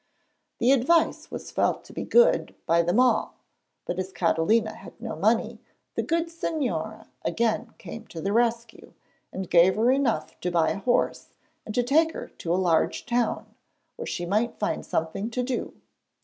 [0.57, 3.35] The advice was felt to be good by them all,
[3.85, 5.59] but as Catalina had no money
[5.93, 8.93] the good Señora again came to the rescue,
[9.31, 11.33] and gave her enough to buy a horse
[11.67, 13.53] and to take her to a large town,
[13.95, 15.75] where she might find something to do.